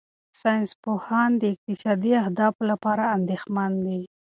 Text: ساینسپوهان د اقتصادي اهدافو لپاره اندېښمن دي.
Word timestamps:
ساینسپوهان 0.39 1.29
د 1.37 1.43
اقتصادي 1.53 2.11
اهدافو 2.23 2.61
لپاره 2.71 3.03
اندېښمن 3.17 3.71
دي. 3.85 4.01